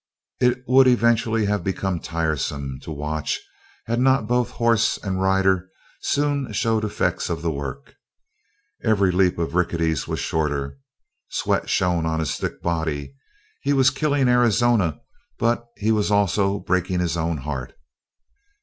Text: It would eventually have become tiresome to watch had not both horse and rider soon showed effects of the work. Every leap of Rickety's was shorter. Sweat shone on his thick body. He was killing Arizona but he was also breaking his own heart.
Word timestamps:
It 0.39 0.63
would 0.67 0.87
eventually 0.87 1.45
have 1.45 1.63
become 1.63 1.99
tiresome 1.99 2.79
to 2.81 2.91
watch 2.91 3.39
had 3.85 3.99
not 3.99 4.25
both 4.25 4.49
horse 4.49 4.97
and 4.97 5.21
rider 5.21 5.69
soon 6.01 6.51
showed 6.53 6.83
effects 6.83 7.29
of 7.29 7.43
the 7.43 7.51
work. 7.51 7.93
Every 8.83 9.11
leap 9.11 9.37
of 9.37 9.53
Rickety's 9.53 10.07
was 10.07 10.19
shorter. 10.19 10.79
Sweat 11.29 11.69
shone 11.69 12.07
on 12.07 12.17
his 12.19 12.35
thick 12.35 12.63
body. 12.63 13.13
He 13.61 13.73
was 13.73 13.91
killing 13.91 14.27
Arizona 14.27 15.01
but 15.37 15.67
he 15.77 15.91
was 15.91 16.09
also 16.09 16.57
breaking 16.59 16.99
his 16.99 17.15
own 17.15 17.37
heart. 17.37 17.75